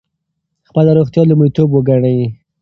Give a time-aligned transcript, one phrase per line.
[0.67, 2.19] خپله روغتیا لومړیتوب وګڼئ.